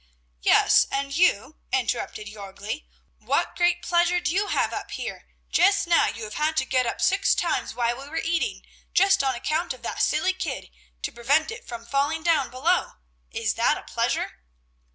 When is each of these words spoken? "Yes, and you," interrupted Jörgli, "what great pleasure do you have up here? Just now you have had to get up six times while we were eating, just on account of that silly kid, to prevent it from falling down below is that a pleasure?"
"Yes, 0.41 0.87
and 0.91 1.15
you," 1.15 1.57
interrupted 1.71 2.25
Jörgli, 2.25 2.85
"what 3.19 3.55
great 3.55 3.83
pleasure 3.83 4.19
do 4.19 4.33
you 4.33 4.47
have 4.47 4.73
up 4.73 4.89
here? 4.89 5.27
Just 5.51 5.85
now 5.85 6.07
you 6.07 6.23
have 6.23 6.33
had 6.33 6.57
to 6.57 6.65
get 6.65 6.87
up 6.87 6.99
six 7.01 7.35
times 7.35 7.75
while 7.75 7.97
we 8.01 8.09
were 8.09 8.17
eating, 8.17 8.65
just 8.95 9.23
on 9.23 9.35
account 9.35 9.73
of 9.75 9.83
that 9.83 10.01
silly 10.01 10.33
kid, 10.33 10.71
to 11.03 11.11
prevent 11.11 11.51
it 11.51 11.67
from 11.67 11.85
falling 11.85 12.23
down 12.23 12.49
below 12.49 12.93
is 13.29 13.53
that 13.53 13.77
a 13.77 13.83
pleasure?" 13.83 14.39